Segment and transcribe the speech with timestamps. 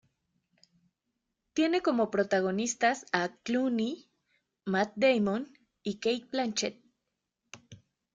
[1.53, 4.09] Tiene como protagonistas a Clooney,
[4.65, 6.81] Matt Damon y Cate Blanchett.